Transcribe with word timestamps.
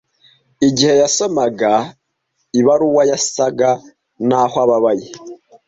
Igihe 0.67 0.93
yasomaga 1.01 1.73
ibaruwa, 2.59 3.01
yasaga 3.11 3.69
naho 4.27 4.55
ababaye. 4.65 5.07